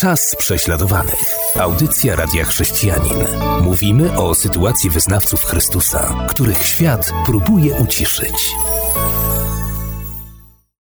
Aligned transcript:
Czas 0.00 0.36
prześladowanych. 0.38 1.34
Audycja 1.60 2.16
Radia 2.16 2.44
Chrześcijanin. 2.44 3.18
Mówimy 3.62 4.18
o 4.18 4.34
sytuacji 4.34 4.90
wyznawców 4.90 5.44
Chrystusa, 5.44 6.26
których 6.28 6.62
świat 6.62 7.12
próbuje 7.26 7.74
uciszyć. 7.74 8.54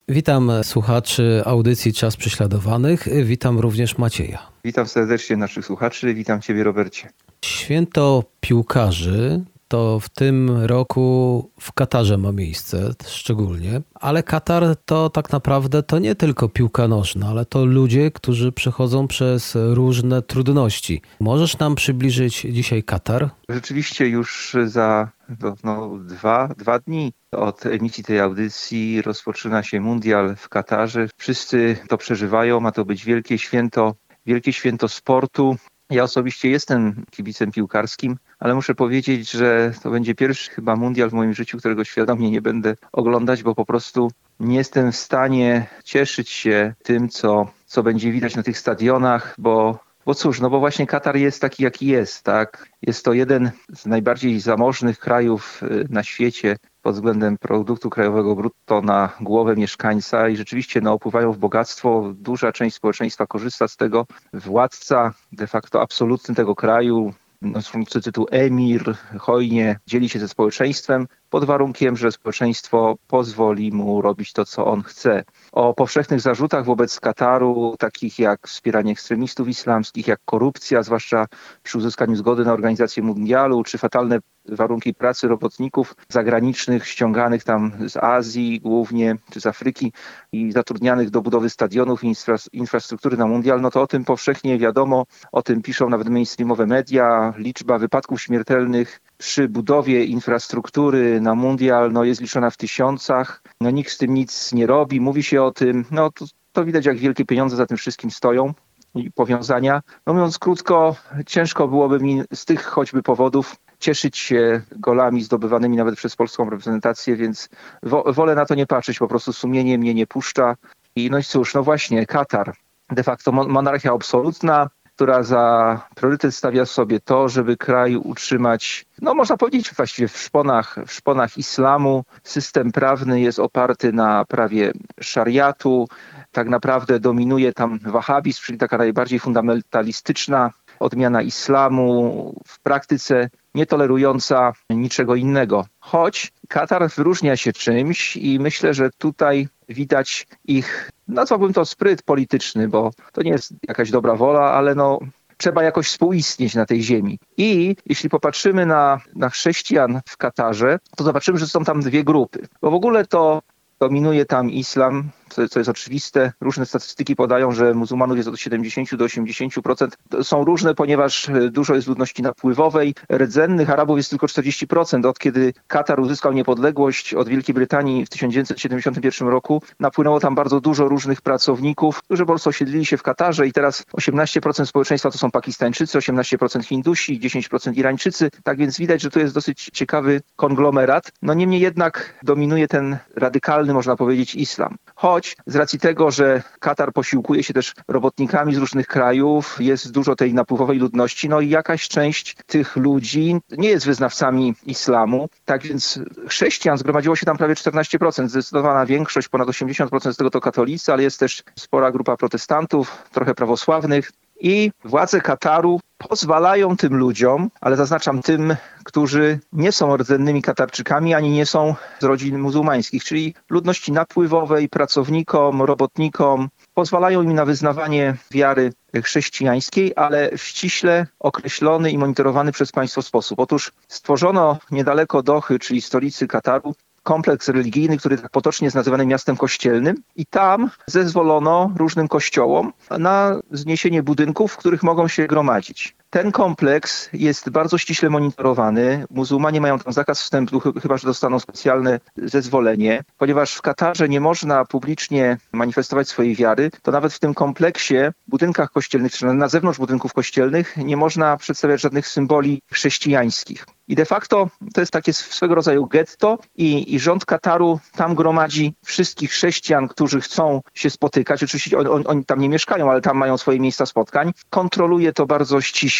Witam 0.08 0.50
słuchaczy 0.62 1.42
audycji 1.44 1.92
Czas 1.92 2.16
Prześladowanych. 2.16 3.08
Witam 3.24 3.58
również 3.58 3.98
Macieja. 3.98 4.38
Witam 4.64 4.86
serdecznie 4.86 5.36
naszych 5.36 5.66
słuchaczy. 5.66 6.14
Witam 6.14 6.40
Ciebie, 6.40 6.64
Robercie. 6.64 7.08
Święto 7.44 8.24
piłkarzy 8.40 9.44
to 9.68 10.00
w 10.00 10.08
tym 10.08 10.50
roku 10.64 11.50
w 11.60 11.72
Katarze 11.72 12.18
ma 12.18 12.32
miejsce 12.32 12.90
szczególnie, 13.06 13.80
ale 13.94 14.22
Katar 14.22 14.64
to 14.84 15.10
tak 15.10 15.32
naprawdę 15.32 15.82
to 15.82 15.98
nie 15.98 16.14
tylko 16.14 16.48
piłka 16.48 16.88
nożna, 16.88 17.28
ale 17.28 17.44
to 17.44 17.64
ludzie, 17.64 18.10
którzy 18.10 18.52
przechodzą 18.52 19.08
przez 19.08 19.56
różne 19.70 20.22
trudności. 20.22 21.02
Możesz 21.20 21.58
nam 21.58 21.74
przybliżyć 21.74 22.40
dzisiaj 22.40 22.82
Katar? 22.82 23.30
Rzeczywiście 23.48 24.08
już 24.08 24.56
za 24.66 25.08
no, 25.40 25.54
no, 25.64 25.98
dwa, 25.98 26.48
dwa 26.58 26.78
dni 26.78 27.12
od 27.32 27.66
emisji 27.66 28.04
tej 28.04 28.20
audycji 28.20 29.02
rozpoczyna 29.02 29.62
się 29.62 29.80
mundial 29.80 30.36
w 30.36 30.48
Katarze. 30.48 31.08
Wszyscy 31.16 31.76
to 31.88 31.98
przeżywają, 31.98 32.60
ma 32.60 32.72
to 32.72 32.84
być 32.84 33.04
wielkie 33.04 33.38
święto, 33.38 33.94
wielkie 34.26 34.52
święto 34.52 34.88
sportu. 34.88 35.56
Ja 35.90 36.02
osobiście 36.02 36.50
jestem 36.50 37.04
kibicem 37.10 37.52
piłkarskim, 37.52 38.16
ale 38.38 38.54
muszę 38.54 38.74
powiedzieć, 38.74 39.30
że 39.30 39.72
to 39.82 39.90
będzie 39.90 40.14
pierwszy 40.14 40.50
chyba 40.50 40.76
mundial 40.76 41.10
w 41.10 41.12
moim 41.12 41.34
życiu, 41.34 41.58
którego 41.58 41.84
świadomie 41.84 42.30
nie 42.30 42.42
będę 42.42 42.76
oglądać, 42.92 43.42
bo 43.42 43.54
po 43.54 43.64
prostu 43.64 44.10
nie 44.40 44.56
jestem 44.56 44.92
w 44.92 44.96
stanie 44.96 45.66
cieszyć 45.84 46.30
się 46.30 46.74
tym, 46.82 47.08
co, 47.08 47.50
co 47.66 47.82
będzie 47.82 48.12
widać 48.12 48.36
na 48.36 48.42
tych 48.42 48.58
stadionach, 48.58 49.34
bo 49.38 49.88
bo 50.08 50.14
cóż, 50.14 50.40
no 50.40 50.50
bo 50.50 50.60
właśnie 50.60 50.86
Katar 50.86 51.16
jest 51.16 51.40
taki, 51.40 51.62
jaki 51.62 51.86
jest, 51.86 52.22
tak? 52.22 52.68
Jest 52.82 53.04
to 53.04 53.12
jeden 53.12 53.50
z 53.74 53.86
najbardziej 53.86 54.40
zamożnych 54.40 54.98
krajów 54.98 55.62
y, 55.62 55.86
na 55.90 56.02
świecie 56.02 56.56
pod 56.82 56.94
względem 56.94 57.38
produktu 57.38 57.90
krajowego 57.90 58.36
brutto 58.36 58.82
na 58.82 59.12
głowę 59.20 59.56
mieszkańca 59.56 60.28
i 60.28 60.36
rzeczywiście 60.36 60.80
no, 60.80 60.92
opływają 60.92 61.32
w 61.32 61.38
bogactwo. 61.38 62.12
Duża 62.14 62.52
część 62.52 62.76
społeczeństwa 62.76 63.26
korzysta 63.26 63.68
z 63.68 63.76
tego. 63.76 64.06
Władca 64.32 65.12
de 65.32 65.46
facto 65.46 65.82
absolutny 65.82 66.34
tego 66.34 66.54
kraju, 66.54 67.14
noszący 67.42 68.00
tytuł 68.00 68.26
emir, 68.30 68.96
hojnie 69.18 69.80
dzieli 69.86 70.08
się 70.08 70.18
ze 70.18 70.28
społeczeństwem 70.28 71.06
pod 71.30 71.44
warunkiem, 71.44 71.96
że 71.96 72.12
społeczeństwo 72.12 72.96
pozwoli 73.06 73.72
mu 73.72 74.02
robić 74.02 74.32
to, 74.32 74.44
co 74.44 74.66
on 74.66 74.82
chce. 74.82 75.24
O 75.52 75.74
powszechnych 75.74 76.20
zarzutach 76.20 76.64
wobec 76.64 77.00
Kataru, 77.00 77.76
takich 77.78 78.18
jak 78.18 78.48
wspieranie 78.48 78.92
ekstremistów 78.92 79.48
islamskich, 79.48 80.06
jak 80.06 80.20
korupcja, 80.24 80.82
zwłaszcza 80.82 81.26
przy 81.62 81.78
uzyskaniu 81.78 82.16
zgody 82.16 82.44
na 82.44 82.52
organizację 82.52 83.02
mundialu, 83.02 83.64
czy 83.64 83.78
fatalne 83.78 84.18
warunki 84.48 84.94
pracy 84.94 85.28
robotników 85.28 85.96
zagranicznych 86.08 86.86
ściąganych 86.86 87.44
tam 87.44 87.72
z 87.88 87.96
Azji 87.96 88.60
głównie, 88.60 89.16
czy 89.30 89.40
z 89.40 89.46
Afryki 89.46 89.92
i 90.32 90.52
zatrudnianych 90.52 91.10
do 91.10 91.22
budowy 91.22 91.50
stadionów 91.50 92.04
i 92.04 92.14
infrastruktury 92.52 93.16
na 93.16 93.26
mundial, 93.26 93.60
no 93.60 93.70
to 93.70 93.82
o 93.82 93.86
tym 93.86 94.04
powszechnie 94.04 94.58
wiadomo, 94.58 95.06
o 95.32 95.42
tym 95.42 95.62
piszą 95.62 95.88
nawet 95.88 96.08
mainstreamowe 96.08 96.66
media. 96.66 97.34
Liczba 97.36 97.78
wypadków 97.78 98.22
śmiertelnych 98.22 99.00
przy 99.18 99.48
budowie 99.48 100.04
infrastruktury 100.04 101.20
na 101.20 101.34
mundial 101.34 101.92
no, 101.92 102.04
jest 102.04 102.20
liczona 102.20 102.50
w 102.50 102.56
tysiącach. 102.56 103.42
No, 103.60 103.70
nikt 103.70 103.92
z 103.92 103.98
tym 103.98 104.14
nic 104.14 104.52
nie 104.52 104.66
robi, 104.66 105.00
mówi 105.00 105.22
się 105.22 105.42
o 105.42 105.50
tym. 105.50 105.84
No, 105.90 106.10
to, 106.10 106.24
to 106.52 106.64
widać, 106.64 106.86
jak 106.86 106.98
wielkie 106.98 107.24
pieniądze 107.24 107.56
za 107.56 107.66
tym 107.66 107.76
wszystkim 107.76 108.10
stoją 108.10 108.54
i 108.94 109.10
powiązania. 109.10 109.82
No 110.06 110.14
mówiąc 110.14 110.38
krótko, 110.38 110.96
ciężko 111.26 111.68
byłoby 111.68 112.00
mi 112.00 112.22
z 112.34 112.44
tych 112.44 112.64
choćby 112.64 113.02
powodów 113.02 113.56
cieszyć 113.78 114.18
się 114.18 114.60
golami 114.76 115.22
zdobywanymi 115.22 115.76
nawet 115.76 115.96
przez 115.96 116.16
polską 116.16 116.50
reprezentację, 116.50 117.16
więc 117.16 117.48
wo 117.82 118.12
wolę 118.12 118.34
na 118.34 118.46
to 118.46 118.54
nie 118.54 118.66
patrzeć, 118.66 118.98
po 118.98 119.08
prostu 119.08 119.32
sumienie 119.32 119.78
mnie 119.78 119.94
nie 119.94 120.06
puszcza. 120.06 120.56
I 120.96 121.10
no 121.10 121.18
i 121.18 121.24
cóż, 121.24 121.54
no 121.54 121.62
właśnie, 121.62 122.06
Katar, 122.06 122.52
de 122.90 123.02
facto 123.02 123.32
monarchia 123.32 123.92
absolutna, 123.92 124.70
która 124.98 125.22
za 125.22 125.80
priorytet 125.94 126.34
stawia 126.34 126.66
sobie 126.66 127.00
to, 127.00 127.28
żeby 127.28 127.56
kraj 127.56 127.96
utrzymać, 127.96 128.86
no 129.02 129.14
można 129.14 129.36
powiedzieć 129.36 129.74
właściwie 129.74 130.08
w 130.08 130.18
szponach, 130.18 130.76
w 130.86 130.92
szponach 130.92 131.38
islamu. 131.38 132.04
System 132.24 132.72
prawny 132.72 133.20
jest 133.20 133.38
oparty 133.38 133.92
na 133.92 134.24
prawie 134.24 134.72
szariatu. 135.00 135.88
Tak 136.32 136.48
naprawdę 136.48 137.00
dominuje 137.00 137.52
tam 137.52 137.78
wahhabizm, 137.78 138.42
czyli 138.42 138.58
taka 138.58 138.78
najbardziej 138.78 139.18
fundamentalistyczna 139.18 140.50
odmiana 140.80 141.22
islamu 141.22 142.34
w 142.46 142.60
praktyce 142.60 143.30
nietolerująca 143.58 144.52
niczego 144.70 145.14
innego. 145.14 145.66
Choć 145.80 146.32
Katar 146.48 146.90
wyróżnia 146.90 147.36
się 147.36 147.52
czymś 147.52 148.16
i 148.16 148.38
myślę, 148.40 148.74
że 148.74 148.90
tutaj 148.98 149.48
widać 149.68 150.26
ich, 150.44 150.90
nazwałbym 151.08 151.52
to 151.52 151.64
spryt 151.64 152.02
polityczny, 152.02 152.68
bo 152.68 152.90
to 153.12 153.22
nie 153.22 153.30
jest 153.30 153.52
jakaś 153.68 153.90
dobra 153.90 154.14
wola, 154.14 154.52
ale 154.52 154.74
no 154.74 154.98
trzeba 155.36 155.62
jakoś 155.62 155.86
współistnieć 155.86 156.54
na 156.54 156.66
tej 156.66 156.82
ziemi. 156.82 157.18
I 157.36 157.76
jeśli 157.86 158.10
popatrzymy 158.10 158.66
na, 158.66 159.00
na 159.14 159.28
chrześcijan 159.30 160.00
w 160.06 160.16
Katarze, 160.16 160.78
to 160.96 161.04
zobaczymy, 161.04 161.38
że 161.38 161.46
są 161.46 161.64
tam 161.64 161.80
dwie 161.80 162.04
grupy. 162.04 162.48
Bo 162.62 162.70
w 162.70 162.74
ogóle 162.74 163.06
to 163.06 163.42
dominuje 163.80 164.24
tam 164.24 164.50
islam, 164.50 165.10
co, 165.30 165.48
co 165.48 165.60
jest 165.60 165.70
oczywiste. 165.70 166.32
Różne 166.40 166.66
statystyki 166.66 167.16
podają, 167.16 167.52
że 167.52 167.74
muzułmanów 167.74 168.16
jest 168.16 168.28
od 168.28 168.40
70 168.40 168.94
do 168.94 169.04
80%. 169.04 169.88
Są 170.22 170.44
różne, 170.44 170.74
ponieważ 170.74 171.28
e, 171.28 171.50
dużo 171.50 171.74
jest 171.74 171.88
ludności 171.88 172.22
napływowej. 172.22 172.94
Rdzennych 173.12 173.70
Arabów 173.70 173.96
jest 173.96 174.10
tylko 174.10 174.26
40%. 174.26 175.06
Od 175.06 175.18
kiedy 175.18 175.52
Katar 175.66 176.00
uzyskał 176.00 176.32
niepodległość 176.32 177.14
od 177.14 177.28
Wielkiej 177.28 177.54
Brytanii 177.54 178.06
w 178.06 178.08
1971 178.08 179.28
roku, 179.28 179.62
napłynęło 179.80 180.20
tam 180.20 180.34
bardzo 180.34 180.60
dużo 180.60 180.88
różnych 180.88 181.20
pracowników, 181.20 182.02
którzy 182.02 182.22
po 182.22 182.32
prostu 182.32 182.50
osiedlili 182.50 182.86
się 182.86 182.96
w 182.96 183.02
Katarze 183.02 183.46
i 183.46 183.52
teraz 183.52 183.84
18% 183.96 184.66
społeczeństwa 184.66 185.10
to 185.10 185.18
są 185.18 185.30
Pakistańczycy, 185.30 185.98
18% 185.98 186.64
Hindusi, 186.64 187.20
10% 187.20 187.76
Irańczycy. 187.76 188.30
Tak 188.42 188.58
więc 188.58 188.78
widać, 188.78 189.02
że 189.02 189.10
to 189.10 189.20
jest 189.20 189.34
dosyć 189.34 189.70
ciekawy 189.72 190.20
konglomerat. 190.36 191.12
No 191.22 191.34
niemniej 191.34 191.60
jednak 191.60 192.18
dominuje 192.22 192.68
ten 192.68 192.98
radykalny, 193.16 193.74
można 193.74 193.96
powiedzieć, 193.96 194.34
islam. 194.34 194.76
Choć 194.94 195.17
choć 195.18 195.36
z 195.46 195.56
racji 195.56 195.78
tego, 195.78 196.10
że 196.10 196.42
Katar 196.60 196.92
posiłkuje 196.92 197.42
się 197.42 197.54
też 197.54 197.74
robotnikami 197.88 198.54
z 198.54 198.58
różnych 198.58 198.86
krajów, 198.86 199.56
jest 199.60 199.90
dużo 199.92 200.16
tej 200.16 200.34
napływowej 200.34 200.78
ludności, 200.78 201.28
no 201.28 201.40
i 201.40 201.48
jakaś 201.48 201.88
część 201.88 202.36
tych 202.46 202.76
ludzi 202.76 203.36
nie 203.58 203.68
jest 203.68 203.86
wyznawcami 203.86 204.54
islamu. 204.66 205.28
Tak 205.44 205.62
więc 205.62 206.00
chrześcijan 206.28 206.78
zgromadziło 206.78 207.16
się 207.16 207.26
tam 207.26 207.36
prawie 207.36 207.54
14%, 207.54 208.28
zdecydowana 208.28 208.86
większość, 208.86 209.28
ponad 209.28 209.48
80% 209.48 210.12
z 210.12 210.16
tego 210.16 210.30
to 210.30 210.40
katolicy, 210.40 210.92
ale 210.92 211.02
jest 211.02 211.20
też 211.20 211.42
spora 211.58 211.92
grupa 211.92 212.16
protestantów, 212.16 213.02
trochę 213.12 213.34
prawosławnych. 213.34 214.12
I 214.40 214.70
władze 214.84 215.20
Kataru 215.20 215.80
pozwalają 215.98 216.76
tym 216.76 216.96
ludziom, 216.96 217.50
ale 217.60 217.76
zaznaczam 217.76 218.22
tym, 218.22 218.56
którzy 218.84 219.38
nie 219.52 219.72
są 219.72 219.96
rdzennymi 219.96 220.42
Katarczykami, 220.42 221.14
ani 221.14 221.30
nie 221.30 221.46
są 221.46 221.74
z 222.00 222.04
rodzin 222.04 222.38
muzułmańskich, 222.38 223.04
czyli 223.04 223.34
ludności 223.50 223.92
napływowej, 223.92 224.68
pracownikom, 224.68 225.62
robotnikom, 225.62 226.48
pozwalają 226.74 227.22
im 227.22 227.34
na 227.34 227.44
wyznawanie 227.44 228.16
wiary 228.30 228.72
chrześcijańskiej, 229.04 229.92
ale 229.96 230.30
w 230.36 230.42
ściśle 230.42 231.06
określony 231.20 231.90
i 231.90 231.98
monitorowany 231.98 232.52
przez 232.52 232.72
państwo 232.72 233.02
sposób. 233.02 233.40
Otóż 233.40 233.72
stworzono 233.88 234.58
niedaleko 234.70 235.22
Dochy, 235.22 235.58
czyli 235.58 235.80
stolicy 235.80 236.26
Kataru, 236.26 236.74
kompleks 237.08 237.48
religijny, 237.48 237.98
który 237.98 238.18
tak 238.18 238.30
potocznie 238.30 238.66
jest 238.66 238.74
nazywany 238.76 239.06
miastem 239.06 239.36
kościelnym 239.36 239.96
i 240.16 240.26
tam 240.26 240.70
zezwolono 240.86 241.72
różnym 241.76 242.08
kościołom 242.08 242.72
na 242.98 243.40
zniesienie 243.50 244.02
budynków, 244.02 244.52
w 244.52 244.56
których 244.56 244.82
mogą 244.82 245.08
się 245.08 245.26
gromadzić. 245.26 245.96
Ten 246.10 246.32
kompleks 246.32 247.08
jest 247.12 247.50
bardzo 247.50 247.78
ściśle 247.78 248.10
monitorowany. 248.10 249.06
Muzułmanie 249.10 249.60
mają 249.60 249.78
tam 249.78 249.92
zakaz 249.92 250.22
wstępu, 250.22 250.60
chyba 250.60 250.96
że 250.96 251.06
dostaną 251.06 251.40
specjalne 251.40 252.00
zezwolenie. 252.16 253.04
Ponieważ 253.18 253.54
w 253.54 253.62
Katarze 253.62 254.08
nie 254.08 254.20
można 254.20 254.64
publicznie 254.64 255.38
manifestować 255.52 256.08
swojej 256.08 256.34
wiary, 256.34 256.70
to 256.82 256.92
nawet 256.92 257.12
w 257.12 257.18
tym 257.18 257.34
kompleksie, 257.34 257.94
budynkach 258.28 258.70
kościelnych, 258.70 259.12
czy 259.12 259.26
na 259.26 259.48
zewnątrz 259.48 259.78
budynków 259.78 260.12
kościelnych, 260.12 260.76
nie 260.76 260.96
można 260.96 261.36
przedstawiać 261.36 261.80
żadnych 261.80 262.08
symboli 262.08 262.62
chrześcijańskich. 262.72 263.66
I 263.88 263.94
de 263.94 264.04
facto 264.04 264.48
to 264.74 264.80
jest 264.80 264.92
takie 264.92 265.12
swego 265.12 265.54
rodzaju 265.54 265.86
getto 265.86 266.38
i, 266.56 266.94
i 266.94 267.00
rząd 267.00 267.24
Kataru 267.24 267.80
tam 267.96 268.14
gromadzi 268.14 268.74
wszystkich 268.84 269.30
chrześcijan, 269.30 269.88
którzy 269.88 270.20
chcą 270.20 270.60
się 270.74 270.90
spotykać. 270.90 271.42
Oczywiście 271.42 271.78
oni, 271.78 272.06
oni 272.06 272.24
tam 272.24 272.40
nie 272.40 272.48
mieszkają, 272.48 272.90
ale 272.90 273.00
tam 273.00 273.16
mają 273.16 273.38
swoje 273.38 273.60
miejsca 273.60 273.86
spotkań. 273.86 274.32
Kontroluje 274.50 275.12
to 275.12 275.26
bardzo 275.26 275.60
ściśle 275.60 275.97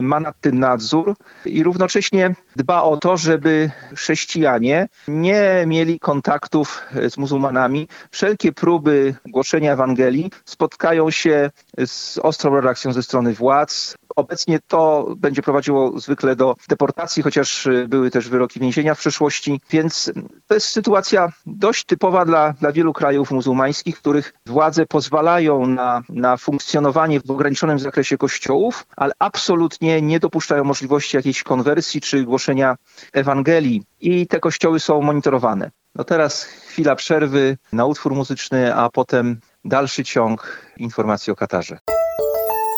ma 0.00 0.20
nad 0.20 0.40
tym 0.40 0.58
nadzór 0.58 1.14
i 1.44 1.62
równocześnie 1.62 2.34
dba 2.56 2.82
o 2.82 2.96
to, 2.96 3.16
żeby 3.16 3.70
chrześcijanie 3.94 4.88
nie 5.08 5.64
mieli 5.66 6.00
kontaktów 6.00 6.82
z 7.08 7.18
muzułmanami. 7.18 7.88
Wszelkie 8.10 8.52
próby 8.52 9.14
głoszenia 9.26 9.72
Ewangelii 9.72 10.30
spotkają 10.44 11.10
się 11.10 11.50
z 11.86 12.18
ostrą 12.18 12.60
reakcją 12.60 12.92
ze 12.92 13.02
strony 13.02 13.34
władz. 13.34 13.96
Obecnie 14.20 14.58
to 14.68 15.06
będzie 15.16 15.42
prowadziło 15.42 16.00
zwykle 16.00 16.36
do 16.36 16.56
deportacji, 16.68 17.22
chociaż 17.22 17.68
były 17.88 18.10
też 18.10 18.28
wyroki 18.28 18.60
więzienia 18.60 18.94
w 18.94 18.98
przeszłości, 18.98 19.60
więc 19.70 20.12
to 20.46 20.54
jest 20.54 20.66
sytuacja 20.66 21.32
dość 21.46 21.84
typowa 21.84 22.24
dla, 22.24 22.52
dla 22.52 22.72
wielu 22.72 22.92
krajów 22.92 23.30
muzułmańskich, 23.30 23.98
których 23.98 24.32
władze 24.46 24.86
pozwalają 24.86 25.66
na, 25.66 26.02
na 26.08 26.36
funkcjonowanie 26.36 27.20
w 27.20 27.30
ograniczonym 27.30 27.78
zakresie 27.78 28.18
kościołów, 28.18 28.86
ale 28.96 29.12
absolutnie 29.18 30.02
nie 30.02 30.20
dopuszczają 30.20 30.64
możliwości 30.64 31.16
jakiejś 31.16 31.42
konwersji 31.42 32.00
czy 32.00 32.24
głoszenia 32.24 32.76
Ewangelii 33.12 33.82
i 34.00 34.26
te 34.26 34.40
kościoły 34.40 34.80
są 34.80 35.02
monitorowane. 35.02 35.70
No 35.94 36.04
teraz 36.04 36.42
chwila 36.42 36.96
przerwy 36.96 37.58
na 37.72 37.86
utwór 37.86 38.14
muzyczny, 38.14 38.74
a 38.74 38.90
potem 38.90 39.40
dalszy 39.64 40.04
ciąg 40.04 40.66
informacji 40.76 41.32
o 41.32 41.36
Katarze. 41.36 41.78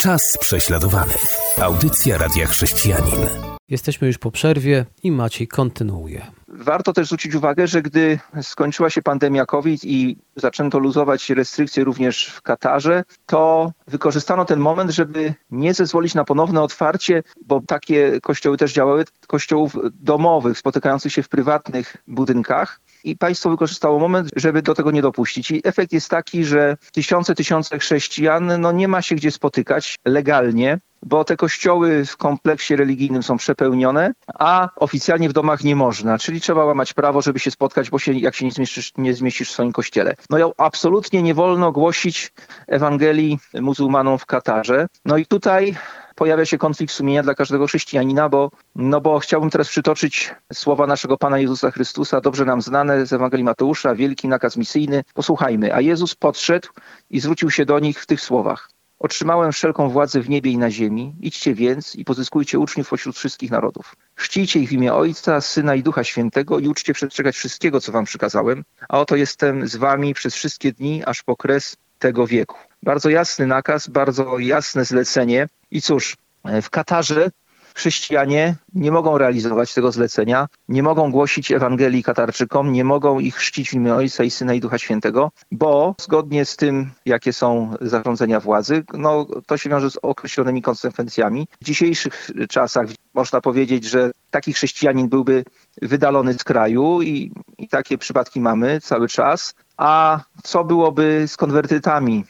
Czas 0.02 0.38
prześladowany. 0.40 1.14
Audycja 1.60 2.18
Radia 2.18 2.46
Chrześcijanin. 2.46 3.28
Jesteśmy 3.68 4.06
już 4.06 4.18
po 4.18 4.30
przerwie 4.30 4.86
i 5.02 5.12
Maciej 5.12 5.48
kontynuuje. 5.48 6.26
Warto 6.48 6.92
też 6.92 7.06
zwrócić 7.06 7.34
uwagę, 7.34 7.66
że 7.66 7.82
gdy 7.82 8.18
skończyła 8.42 8.90
się 8.90 9.02
pandemia 9.02 9.46
COVID 9.46 9.84
i 9.84 10.16
zaczęto 10.36 10.78
luzować 10.78 11.30
restrykcje 11.30 11.84
również 11.84 12.26
w 12.26 12.42
Katarze, 12.42 13.04
to 13.26 13.72
wykorzystano 13.86 14.44
ten 14.44 14.60
moment, 14.60 14.90
żeby 14.90 15.34
nie 15.50 15.74
zezwolić 15.74 16.14
na 16.14 16.24
ponowne 16.24 16.62
otwarcie, 16.62 17.22
bo 17.46 17.60
takie 17.66 18.20
kościoły 18.20 18.56
też 18.56 18.72
działały, 18.72 19.04
kościołów 19.26 19.76
domowych, 19.94 20.58
spotykających 20.58 21.12
się 21.12 21.22
w 21.22 21.28
prywatnych 21.28 21.96
budynkach 22.06 22.80
i 23.04 23.16
państwo 23.16 23.50
wykorzystało 23.50 23.98
moment, 23.98 24.30
żeby 24.36 24.62
do 24.62 24.74
tego 24.74 24.90
nie 24.90 25.02
dopuścić. 25.02 25.50
I 25.50 25.60
efekt 25.64 25.92
jest 25.92 26.08
taki, 26.08 26.44
że 26.44 26.76
tysiące, 26.92 27.34
tysiące 27.34 27.78
chrześcijan 27.78 28.60
no 28.60 28.72
nie 28.72 28.88
ma 28.88 29.02
się 29.02 29.14
gdzie 29.14 29.30
spotykać 29.30 29.98
legalnie, 30.04 30.78
bo 31.02 31.24
te 31.24 31.36
kościoły 31.36 32.04
w 32.04 32.16
kompleksie 32.16 32.76
religijnym 32.76 33.22
są 33.22 33.36
przepełnione, 33.36 34.12
a 34.38 34.68
oficjalnie 34.76 35.28
w 35.28 35.32
domach 35.32 35.64
nie 35.64 35.76
można, 35.76 36.18
czyli 36.18 36.40
trzeba 36.40 36.64
łamać 36.64 36.92
prawo, 36.92 37.22
żeby 37.22 37.38
się 37.38 37.50
spotkać, 37.50 37.90
bo 37.90 37.98
się, 37.98 38.12
jak 38.12 38.34
się 38.34 38.44
nie 38.44 38.52
zmieścisz, 38.52 38.92
nie 38.98 39.14
zmieścisz 39.14 39.48
w 39.48 39.52
swoim 39.52 39.72
kościele. 39.72 40.14
No 40.30 40.38
i 40.38 40.52
absolutnie 40.58 41.22
nie 41.22 41.34
wolno 41.34 41.72
głosić 41.72 42.32
Ewangelii 42.66 43.38
muzułmanom 43.54 44.18
w 44.18 44.26
Katarze. 44.26 44.86
No 45.04 45.16
i 45.16 45.26
tutaj 45.26 45.76
pojawia 46.14 46.44
się 46.44 46.58
konflikt 46.58 46.92
sumienia 46.92 47.22
dla 47.22 47.34
każdego 47.34 47.66
chrześcijanina, 47.66 48.28
bo, 48.28 48.50
no 48.74 49.00
bo 49.00 49.18
chciałbym 49.18 49.50
teraz 49.50 49.68
przytoczyć 49.68 50.34
słowa 50.52 50.86
naszego 50.86 51.16
Pana 51.18 51.38
Jezusa 51.38 51.70
Chrystusa, 51.70 52.20
dobrze 52.20 52.44
nam 52.44 52.62
znane 52.62 53.06
z 53.06 53.12
Ewangelii 53.12 53.44
Mateusza, 53.44 53.94
wielki 53.94 54.28
nakaz 54.28 54.56
misyjny. 54.56 55.04
Posłuchajmy. 55.14 55.74
A 55.74 55.80
Jezus 55.80 56.14
podszedł 56.14 56.68
i 57.10 57.20
zwrócił 57.20 57.50
się 57.50 57.64
do 57.64 57.78
nich 57.78 58.00
w 58.00 58.06
tych 58.06 58.20
słowach. 58.20 58.68
Otrzymałem 59.02 59.52
wszelką 59.52 59.88
władzę 59.88 60.20
w 60.20 60.28
niebie 60.28 60.50
i 60.50 60.58
na 60.58 60.70
ziemi. 60.70 61.14
Idźcie 61.20 61.54
więc 61.54 61.96
i 61.96 62.04
pozyskujcie 62.04 62.58
uczniów 62.58 62.88
pośród 62.88 63.16
wszystkich 63.16 63.50
narodów. 63.50 63.96
Chcijcie 64.14 64.60
ich 64.60 64.68
w 64.68 64.72
imię 64.72 64.94
Ojca, 64.94 65.40
Syna 65.40 65.74
i 65.74 65.82
Ducha 65.82 66.04
Świętego 66.04 66.58
i 66.58 66.68
uczcie 66.68 66.94
przestrzegać 66.94 67.36
wszystkiego, 67.36 67.80
co 67.80 67.92
wam 67.92 68.04
przykazałem. 68.04 68.64
A 68.88 69.00
oto 69.00 69.16
jestem 69.16 69.68
z 69.68 69.76
wami 69.76 70.14
przez 70.14 70.34
wszystkie 70.34 70.72
dni, 70.72 71.04
aż 71.04 71.22
po 71.22 71.36
kres 71.36 71.76
tego 71.98 72.26
wieku. 72.26 72.56
Bardzo 72.82 73.10
jasny 73.10 73.46
nakaz, 73.46 73.88
bardzo 73.88 74.38
jasne 74.38 74.84
zlecenie. 74.84 75.48
I 75.70 75.82
cóż, 75.82 76.16
w 76.62 76.70
Katarze 76.70 77.30
chrześcijanie 77.74 78.54
nie 78.74 78.92
mogą 78.92 79.18
realizować 79.18 79.74
tego 79.74 79.92
zlecenia, 79.92 80.48
nie 80.68 80.82
mogą 80.82 81.12
głosić 81.12 81.52
Ewangelii 81.52 82.02
Katarczykom, 82.02 82.72
nie 82.72 82.84
mogą 82.84 83.18
ich 83.18 83.34
chrzcić 83.34 83.70
w 83.70 83.74
imię 83.74 83.94
Ojca 83.94 84.24
i 84.24 84.30
Syna 84.30 84.54
i 84.54 84.60
Ducha 84.60 84.78
Świętego, 84.78 85.30
bo 85.52 85.94
zgodnie 86.00 86.44
z 86.44 86.56
tym, 86.56 86.90
jakie 87.06 87.32
są 87.32 87.74
zarządzenia 87.80 88.40
władzy, 88.40 88.84
no, 88.94 89.26
to 89.46 89.56
się 89.56 89.70
wiąże 89.70 89.90
z 89.90 89.98
określonymi 90.02 90.62
konsekwencjami. 90.62 91.48
W 91.60 91.64
dzisiejszych 91.64 92.30
czasach 92.48 92.86
można 93.14 93.40
powiedzieć, 93.40 93.84
że 93.84 94.10
taki 94.30 94.52
chrześcijanin 94.52 95.08
byłby 95.08 95.44
wydalony 95.82 96.34
z 96.34 96.44
kraju 96.44 97.02
i, 97.02 97.32
i 97.58 97.68
takie 97.68 97.98
przypadki 97.98 98.40
mamy 98.40 98.80
cały 98.80 99.08
czas. 99.08 99.54
A 99.76 100.20
co 100.42 100.64
byłoby 100.64 101.24
z 101.26 101.36
konwertytami? 101.36 102.24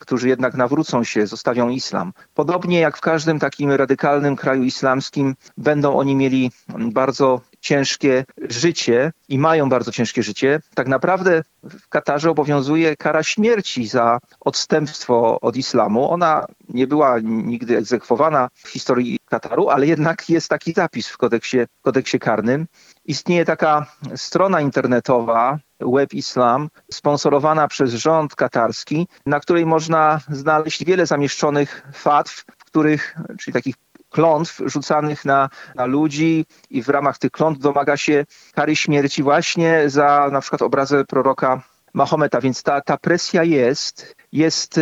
Którzy 0.00 0.28
jednak 0.28 0.54
nawrócą 0.54 1.04
się, 1.04 1.26
zostawią 1.26 1.68
islam. 1.68 2.12
Podobnie 2.34 2.80
jak 2.80 2.96
w 2.96 3.00
każdym 3.00 3.38
takim 3.38 3.72
radykalnym 3.72 4.36
kraju 4.36 4.62
islamskim, 4.62 5.34
będą 5.56 5.96
oni 5.96 6.16
mieli 6.16 6.50
bardzo 6.68 7.40
ciężkie 7.60 8.24
życie 8.48 9.12
i 9.28 9.38
mają 9.38 9.68
bardzo 9.68 9.92
ciężkie 9.92 10.22
życie. 10.22 10.60
Tak 10.74 10.88
naprawdę 10.88 11.42
w 11.62 11.88
Katarze 11.88 12.30
obowiązuje 12.30 12.96
kara 12.96 13.22
śmierci 13.22 13.86
za 13.86 14.18
odstępstwo 14.40 15.40
od 15.40 15.56
islamu. 15.56 16.10
Ona 16.10 16.46
nie 16.68 16.86
była 16.86 17.18
nigdy 17.22 17.76
egzekwowana 17.76 18.48
w 18.54 18.68
historii 18.68 19.18
Kataru, 19.24 19.68
ale 19.68 19.86
jednak 19.86 20.30
jest 20.30 20.48
taki 20.48 20.72
zapis 20.72 21.08
w 21.08 21.16
kodeksie, 21.16 21.58
kodeksie 21.82 22.18
karnym. 22.18 22.66
Istnieje 23.04 23.44
taka 23.44 23.86
strona 24.16 24.60
internetowa 24.60 25.58
Web 25.80 26.14
Islam, 26.14 26.68
sponsorowana 26.92 27.68
przez 27.68 27.92
rząd 27.94 28.34
katarski, 28.34 29.08
na 29.26 29.40
której 29.40 29.66
można 29.66 30.20
znaleźć 30.30 30.84
wiele 30.84 31.06
zamieszczonych 31.06 31.82
fatw, 31.92 32.44
w 32.58 32.64
których, 32.64 33.16
czyli 33.38 33.52
takich 33.54 33.74
klątw 34.10 34.60
rzucanych 34.66 35.24
na, 35.24 35.48
na 35.74 35.86
ludzi 35.86 36.46
i 36.70 36.82
w 36.82 36.88
ramach 36.88 37.18
tych 37.18 37.30
klątw 37.30 37.60
domaga 37.60 37.96
się 37.96 38.24
kary 38.54 38.76
śmierci 38.76 39.22
właśnie 39.22 39.90
za 39.90 40.28
na 40.32 40.40
przykład 40.40 40.62
obrazę 40.62 41.04
proroka 41.04 41.62
Mahometa, 41.94 42.40
więc 42.40 42.62
ta, 42.62 42.80
ta 42.80 42.96
presja 42.96 43.44
jest, 43.44 44.16
jest 44.32 44.80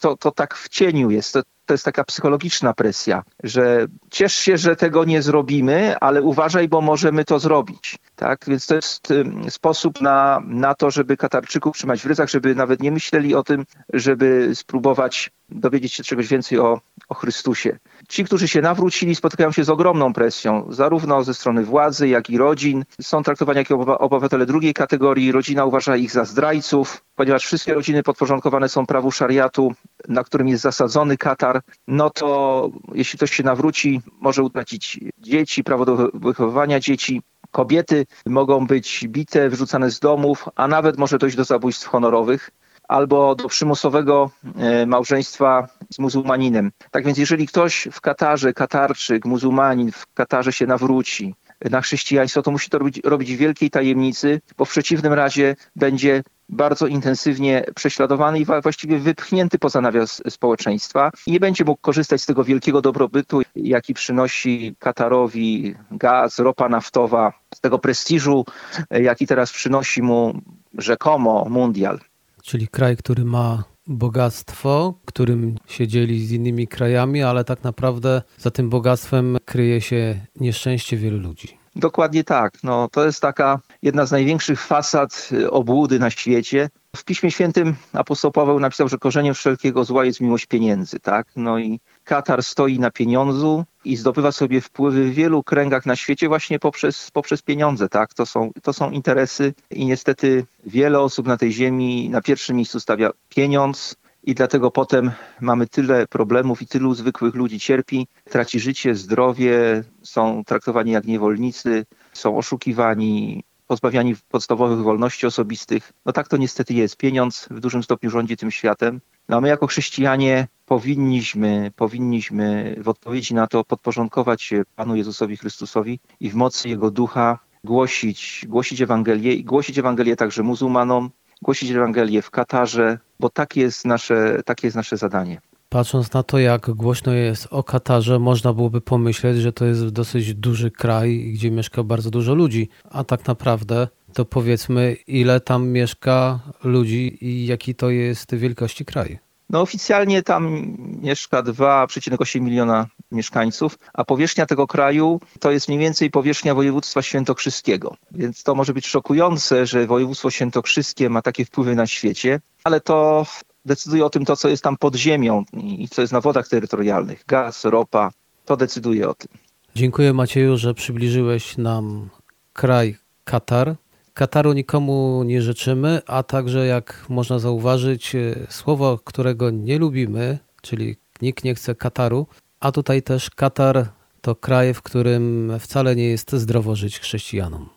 to, 0.00 0.16
to 0.16 0.30
tak 0.30 0.54
w 0.54 0.68
cieniu 0.68 1.10
jest, 1.10 1.32
to, 1.32 1.42
to 1.68 1.74
jest 1.74 1.84
taka 1.84 2.04
psychologiczna 2.04 2.74
presja, 2.74 3.22
że 3.42 3.86
ciesz 4.10 4.34
się, 4.34 4.58
że 4.58 4.76
tego 4.76 5.04
nie 5.04 5.22
zrobimy, 5.22 5.98
ale 6.00 6.22
uważaj, 6.22 6.68
bo 6.68 6.80
możemy 6.80 7.24
to 7.24 7.38
zrobić. 7.38 7.98
Tak? 8.16 8.44
Więc 8.46 8.66
to 8.66 8.74
jest 8.74 9.08
sposób 9.48 10.00
na, 10.00 10.42
na 10.46 10.74
to, 10.74 10.90
żeby 10.90 11.16
Katarczyków 11.16 11.76
trzymać 11.76 12.02
w 12.02 12.06
ryzach, 12.06 12.28
żeby 12.28 12.54
nawet 12.54 12.82
nie 12.82 12.92
myśleli 12.92 13.34
o 13.34 13.42
tym, 13.42 13.64
żeby 13.92 14.50
spróbować 14.54 15.30
dowiedzieć 15.48 15.92
się 15.92 16.02
czegoś 16.02 16.28
więcej 16.28 16.58
o, 16.58 16.80
o 17.08 17.14
Chrystusie. 17.14 17.78
Ci, 18.08 18.24
którzy 18.24 18.48
się 18.48 18.60
nawrócili, 18.60 19.14
spotykają 19.14 19.52
się 19.52 19.64
z 19.64 19.70
ogromną 19.70 20.12
presją, 20.12 20.66
zarówno 20.68 21.24
ze 21.24 21.34
strony 21.34 21.64
władzy, 21.64 22.08
jak 22.08 22.30
i 22.30 22.38
rodzin. 22.38 22.84
Są 23.00 23.22
traktowani 23.22 23.58
jako 23.58 23.98
obywatele 23.98 24.46
drugiej 24.46 24.74
kategorii. 24.74 25.32
Rodzina 25.32 25.64
uważa 25.64 25.96
ich 25.96 26.10
za 26.10 26.24
zdrajców, 26.24 27.04
ponieważ 27.14 27.44
wszystkie 27.44 27.74
rodziny 27.74 28.02
podporządkowane 28.02 28.68
są 28.68 28.86
prawu 28.86 29.10
szariatu, 29.10 29.74
na 30.08 30.24
którym 30.24 30.48
jest 30.48 30.62
zasadzony 30.62 31.16
Katar, 31.16 31.60
no 31.86 32.10
to 32.10 32.70
jeśli 32.94 33.16
ktoś 33.16 33.32
się 33.32 33.42
nawróci, 33.42 34.00
może 34.20 34.42
utracić 34.42 35.00
dzieci, 35.18 35.64
prawo 35.64 35.84
do 35.84 36.10
wychowywania 36.14 36.80
dzieci. 36.80 37.22
Kobiety 37.50 38.06
mogą 38.26 38.66
być 38.66 39.08
bite, 39.08 39.48
wyrzucane 39.48 39.90
z 39.90 40.00
domów, 40.00 40.48
a 40.54 40.68
nawet 40.68 40.98
może 40.98 41.18
dojść 41.18 41.36
do 41.36 41.44
zabójstw 41.44 41.86
honorowych 41.86 42.50
albo 42.88 43.34
do 43.34 43.48
przymusowego 43.48 44.30
e, 44.56 44.86
małżeństwa 44.86 45.68
z 45.90 45.98
muzułmaninem. 45.98 46.72
Tak 46.90 47.04
więc 47.04 47.18
jeżeli 47.18 47.46
ktoś 47.46 47.88
w 47.92 48.00
Katarze, 48.00 48.52
Katarczyk, 48.52 49.24
muzułmanin 49.24 49.92
w 49.92 50.06
Katarze 50.14 50.52
się 50.52 50.66
nawróci 50.66 51.34
na 51.70 51.80
chrześcijaństwo, 51.80 52.42
to 52.42 52.50
musi 52.50 52.70
to 52.70 52.78
robić, 52.78 53.00
robić 53.04 53.34
w 53.34 53.38
wielkiej 53.38 53.70
tajemnicy, 53.70 54.40
bo 54.56 54.64
w 54.64 54.70
przeciwnym 54.70 55.12
razie 55.12 55.56
będzie 55.76 56.22
bardzo 56.48 56.86
intensywnie 56.86 57.64
prześladowany 57.74 58.40
i 58.40 58.44
właściwie 58.62 58.98
wypchnięty 58.98 59.58
poza 59.58 59.80
nawias 59.80 60.22
społeczeństwa 60.28 61.10
i 61.26 61.32
nie 61.32 61.40
będzie 61.40 61.64
mógł 61.64 61.80
korzystać 61.80 62.22
z 62.22 62.26
tego 62.26 62.44
wielkiego 62.44 62.82
dobrobytu, 62.82 63.42
jaki 63.56 63.94
przynosi 63.94 64.76
Katarowi 64.78 65.74
gaz, 65.90 66.38
ropa 66.38 66.68
naftowa, 66.68 67.32
z 67.54 67.60
tego 67.60 67.78
prestiżu, 67.78 68.44
jaki 68.90 69.26
teraz 69.26 69.52
przynosi 69.52 70.02
mu 70.02 70.40
rzekomo 70.78 71.46
mundial. 71.50 72.00
Czyli 72.42 72.68
kraj, 72.68 72.96
który 72.96 73.24
ma 73.24 73.64
bogactwo, 73.88 74.94
którym 75.04 75.56
się 75.66 75.88
dzieli 75.88 76.26
z 76.26 76.32
innymi 76.32 76.68
krajami, 76.68 77.22
ale 77.22 77.44
tak 77.44 77.64
naprawdę 77.64 78.22
za 78.38 78.50
tym 78.50 78.70
bogactwem 78.70 79.36
kryje 79.44 79.80
się 79.80 80.20
nieszczęście 80.40 80.96
wielu 80.96 81.18
ludzi. 81.18 81.58
Dokładnie 81.76 82.24
tak. 82.24 82.52
No, 82.62 82.88
to 82.92 83.06
jest 83.06 83.20
taka 83.20 83.60
jedna 83.82 84.06
z 84.06 84.12
największych 84.12 84.60
fasad 84.60 85.28
y, 85.32 85.50
obłudy 85.50 85.98
na 85.98 86.10
świecie. 86.10 86.70
W 86.96 87.04
Piśmie 87.04 87.30
Świętym 87.30 87.76
apostoł 87.92 88.32
Paweł 88.32 88.60
napisał, 88.60 88.88
że 88.88 88.98
korzeniem 88.98 89.34
wszelkiego 89.34 89.84
zła 89.84 90.04
jest 90.04 90.20
miłość 90.20 90.46
pieniędzy. 90.46 91.00
Tak? 91.00 91.26
No 91.36 91.58
i 91.58 91.80
Katar 92.04 92.42
stoi 92.42 92.78
na 92.78 92.90
pieniądzu 92.90 93.64
i 93.84 93.96
zdobywa 93.96 94.32
sobie 94.32 94.60
wpływy 94.60 95.04
w 95.04 95.14
wielu 95.14 95.42
kręgach 95.42 95.86
na 95.86 95.96
świecie 95.96 96.28
właśnie 96.28 96.58
poprzez, 96.58 97.10
poprzez 97.10 97.42
pieniądze. 97.42 97.88
Tak? 97.88 98.14
To, 98.14 98.26
są, 98.26 98.50
to 98.62 98.72
są 98.72 98.90
interesy 98.90 99.54
i 99.70 99.86
niestety 99.86 100.46
wiele 100.66 101.00
osób 101.00 101.26
na 101.26 101.36
tej 101.36 101.52
ziemi 101.52 102.10
na 102.10 102.22
pierwszym 102.22 102.56
miejscu 102.56 102.80
stawia 102.80 103.10
pieniądz 103.28 103.96
i 104.24 104.34
dlatego 104.34 104.70
potem 104.70 105.10
mamy 105.40 105.66
tyle 105.66 106.06
problemów 106.06 106.62
i 106.62 106.66
tylu 106.66 106.94
zwykłych 106.94 107.34
ludzi 107.34 107.60
cierpi, 107.60 108.06
traci 108.30 108.60
życie, 108.60 108.94
zdrowie, 108.94 109.84
są 110.02 110.44
traktowani 110.44 110.90
jak 110.90 111.04
niewolnicy, 111.04 111.86
są 112.12 112.36
oszukiwani, 112.38 113.44
pozbawiani 113.68 114.14
podstawowych 114.28 114.78
wolności 114.78 115.26
osobistych. 115.26 115.92
No 116.06 116.12
tak 116.12 116.28
to 116.28 116.36
niestety 116.36 116.74
jest. 116.74 116.96
Pieniądz 116.96 117.48
w 117.50 117.60
dużym 117.60 117.82
stopniu 117.82 118.10
rządzi 118.10 118.36
tym 118.36 118.50
światem. 118.50 119.00
No 119.28 119.36
a 119.36 119.40
my 119.40 119.48
jako 119.48 119.66
chrześcijanie 119.66 120.48
powinniśmy, 120.66 121.72
powinniśmy 121.76 122.76
w 122.78 122.88
odpowiedzi 122.88 123.34
na 123.34 123.46
to 123.46 123.64
podporządkować 123.64 124.42
się 124.42 124.62
Panu 124.76 124.96
Jezusowi 124.96 125.36
Chrystusowi 125.36 126.00
i 126.20 126.30
w 126.30 126.34
mocy 126.34 126.68
Jego 126.68 126.90
Ducha 126.90 127.38
głosić, 127.64 128.46
głosić 128.48 128.80
Ewangelię 128.80 129.34
i 129.34 129.44
głosić 129.44 129.78
Ewangelię 129.78 130.16
także 130.16 130.42
muzułmanom, 130.42 131.10
głosić 131.42 131.70
Ewangelię 131.70 132.22
w 132.22 132.30
Katarze, 132.30 132.98
bo 133.20 133.30
takie 133.30 133.60
jest 133.60 133.84
nasze, 133.84 134.42
takie 134.44 134.66
jest 134.66 134.76
nasze 134.76 134.96
zadanie. 134.96 135.40
Patrząc 135.68 136.12
na 136.12 136.22
to, 136.22 136.38
jak 136.38 136.70
głośno 136.70 137.12
jest 137.12 137.48
o 137.50 137.62
Katarze, 137.62 138.18
można 138.18 138.52
byłoby 138.52 138.80
pomyśleć, 138.80 139.36
że 139.36 139.52
to 139.52 139.64
jest 139.64 139.88
dosyć 139.88 140.34
duży 140.34 140.70
kraj, 140.70 141.30
gdzie 141.34 141.50
mieszka 141.50 141.82
bardzo 141.82 142.10
dużo 142.10 142.34
ludzi. 142.34 142.68
A 142.90 143.04
tak 143.04 143.26
naprawdę 143.26 143.88
to 144.12 144.24
powiedzmy, 144.24 144.96
ile 145.06 145.40
tam 145.40 145.68
mieszka 145.68 146.40
ludzi 146.64 147.18
i 147.20 147.46
jaki 147.46 147.74
to 147.74 147.90
jest 147.90 148.34
wielkości 148.34 148.84
kraj. 148.84 149.18
No 149.50 149.60
oficjalnie 149.60 150.22
tam 150.22 150.76
mieszka 151.02 151.42
2,8 151.42 152.40
miliona 152.40 152.86
mieszkańców, 153.12 153.78
a 153.92 154.04
powierzchnia 154.04 154.46
tego 154.46 154.66
kraju 154.66 155.20
to 155.40 155.50
jest 155.50 155.68
mniej 155.68 155.80
więcej 155.80 156.10
powierzchnia 156.10 156.54
województwa 156.54 157.02
świętokrzyskiego. 157.02 157.96
Więc 158.12 158.42
to 158.42 158.54
może 158.54 158.74
być 158.74 158.86
szokujące, 158.86 159.66
że 159.66 159.86
województwo 159.86 160.30
świętokrzyskie 160.30 161.10
ma 161.10 161.22
takie 161.22 161.44
wpływy 161.44 161.74
na 161.74 161.86
świecie, 161.86 162.40
ale 162.64 162.80
to 162.80 163.26
decyduje 163.68 164.04
o 164.04 164.10
tym 164.10 164.24
to, 164.24 164.36
co 164.36 164.48
jest 164.48 164.62
tam 164.62 164.76
pod 164.76 164.96
ziemią 164.96 165.44
i 165.52 165.88
co 165.88 166.00
jest 166.00 166.12
na 166.12 166.20
wodach 166.20 166.48
terytorialnych. 166.48 167.24
Gaz, 167.26 167.64
ropa, 167.64 168.10
to 168.44 168.56
decyduje 168.56 169.08
o 169.08 169.14
tym. 169.14 169.28
Dziękuję 169.74 170.12
Macieju, 170.12 170.56
że 170.56 170.74
przybliżyłeś 170.74 171.56
nam 171.56 172.08
kraj 172.52 172.96
Katar. 173.24 173.76
Kataru 174.14 174.52
nikomu 174.52 175.22
nie 175.26 175.42
życzymy, 175.42 176.02
a 176.06 176.22
także 176.22 176.66
jak 176.66 177.04
można 177.08 177.38
zauważyć, 177.38 178.14
e, 178.14 178.34
słowo, 178.48 178.98
którego 179.04 179.50
nie 179.50 179.78
lubimy, 179.78 180.38
czyli 180.62 180.96
nikt 181.22 181.44
nie 181.44 181.54
chce 181.54 181.74
Kataru, 181.74 182.26
a 182.60 182.72
tutaj 182.72 183.02
też 183.02 183.30
Katar 183.30 183.86
to 184.20 184.34
kraj, 184.34 184.74
w 184.74 184.82
którym 184.82 185.52
wcale 185.60 185.96
nie 185.96 186.08
jest 186.08 186.32
zdrowo 186.32 186.76
żyć 186.76 187.00
chrześcijanom. 187.00 187.68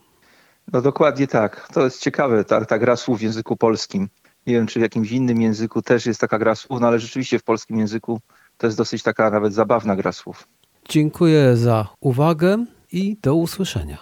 No 0.72 0.82
dokładnie 0.82 1.26
tak. 1.26 1.68
To 1.74 1.84
jest 1.84 2.00
ciekawe, 2.00 2.44
ta, 2.44 2.64
ta 2.64 2.78
gra 2.78 2.96
słów 2.96 3.18
w 3.18 3.22
języku 3.22 3.56
polskim. 3.56 4.08
Nie 4.46 4.54
wiem, 4.54 4.66
czy 4.66 4.78
w 4.78 4.82
jakimś 4.82 5.10
innym 5.10 5.42
języku 5.42 5.82
też 5.82 6.06
jest 6.06 6.20
taka 6.20 6.38
gra 6.38 6.54
słów, 6.54 6.80
no 6.80 6.86
ale 6.86 6.98
rzeczywiście 6.98 7.38
w 7.38 7.42
polskim 7.42 7.78
języku 7.78 8.20
to 8.58 8.66
jest 8.66 8.78
dosyć 8.78 9.02
taka 9.02 9.30
nawet 9.30 9.54
zabawna 9.54 9.96
gra 9.96 10.12
słów. 10.12 10.48
Dziękuję 10.88 11.56
za 11.56 11.88
uwagę 12.00 12.66
i 12.92 13.16
do 13.22 13.34
usłyszenia. 13.34 13.98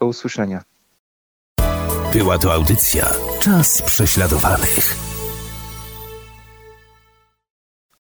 Do 0.00 0.06
usłyszenia. 0.06 0.62
Była 2.12 2.38
to 2.38 2.52
audycja 2.52 3.06
Czas 3.40 3.82
prześladowanych. 3.82 5.07